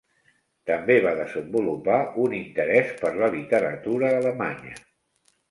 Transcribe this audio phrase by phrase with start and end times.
[0.69, 4.75] També va desenvolupar un interès per la literatura alemanya.